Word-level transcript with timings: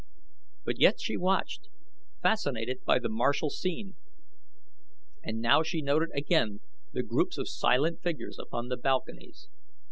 But 0.65 0.79
yet 0.79 0.99
she 0.99 1.15
watched, 1.15 1.69
fascinated 2.23 2.83
by 2.85 2.97
the 2.97 3.07
martial 3.07 3.51
scene, 3.51 3.97
and 5.23 5.39
now 5.39 5.61
she 5.61 5.83
noted 5.83 6.09
again 6.15 6.61
the 6.91 7.03
groups 7.03 7.37
of 7.37 7.47
silent 7.47 8.01
figures 8.01 8.39
upon 8.39 8.69
the 8.69 8.77
balconies. 8.77 9.47